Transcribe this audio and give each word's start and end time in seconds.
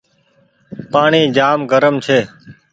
پآڻيٚ 0.91 1.33
جآم 1.35 1.59
گرم 1.71 1.95
ڇي۔ 2.05 2.19